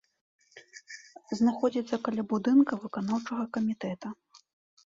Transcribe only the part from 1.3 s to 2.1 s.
Знаходзіцца